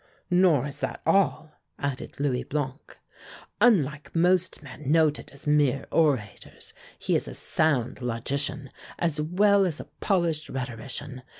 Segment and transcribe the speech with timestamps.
[0.31, 2.97] "Nor is that all," added Louis Blanc.
[3.61, 9.79] "Unlike most men noted as mere orators, he is a sound logician, as well as
[9.79, 11.21] a polished rhetorician.